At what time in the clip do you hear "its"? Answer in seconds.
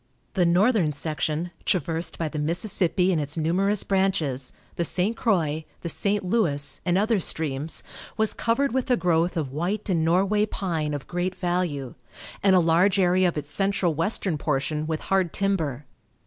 3.21-3.37, 13.37-13.51